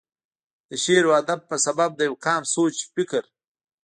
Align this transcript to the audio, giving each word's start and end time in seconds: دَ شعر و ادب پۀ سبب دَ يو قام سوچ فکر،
دَ 0.69 0.71
شعر 0.83 1.03
و 1.07 1.11
ادب 1.21 1.39
پۀ 1.49 1.55
سبب 1.65 1.89
دَ 1.99 2.01
يو 2.07 2.13
قام 2.25 2.41
سوچ 2.53 2.75
فکر، 2.93 3.23